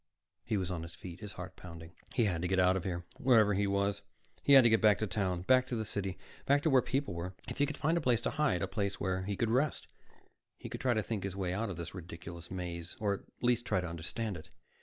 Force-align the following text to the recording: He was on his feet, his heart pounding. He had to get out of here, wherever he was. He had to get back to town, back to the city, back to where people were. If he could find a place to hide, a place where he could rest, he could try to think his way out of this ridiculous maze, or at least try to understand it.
He 0.43 0.57
was 0.57 0.71
on 0.71 0.81
his 0.81 0.95
feet, 0.95 1.19
his 1.19 1.33
heart 1.33 1.55
pounding. 1.55 1.93
He 2.15 2.25
had 2.25 2.41
to 2.41 2.47
get 2.47 2.59
out 2.59 2.75
of 2.75 2.85
here, 2.85 3.05
wherever 3.19 3.53
he 3.53 3.67
was. 3.67 4.01
He 4.41 4.53
had 4.53 4.63
to 4.63 4.69
get 4.71 4.81
back 4.81 4.97
to 4.97 5.05
town, 5.05 5.43
back 5.43 5.67
to 5.67 5.75
the 5.75 5.85
city, 5.85 6.17
back 6.47 6.63
to 6.63 6.71
where 6.71 6.81
people 6.81 7.13
were. 7.13 7.35
If 7.47 7.59
he 7.59 7.67
could 7.67 7.77
find 7.77 7.95
a 7.99 8.01
place 8.01 8.21
to 8.21 8.31
hide, 8.31 8.63
a 8.63 8.67
place 8.67 8.99
where 8.99 9.21
he 9.25 9.35
could 9.35 9.51
rest, 9.51 9.85
he 10.57 10.69
could 10.69 10.81
try 10.81 10.95
to 10.95 11.03
think 11.03 11.23
his 11.23 11.35
way 11.35 11.53
out 11.53 11.69
of 11.69 11.77
this 11.77 11.93
ridiculous 11.93 12.49
maze, 12.49 12.97
or 12.99 13.13
at 13.13 13.19
least 13.43 13.63
try 13.63 13.79
to 13.79 13.87
understand 13.87 14.37
it. 14.37 14.49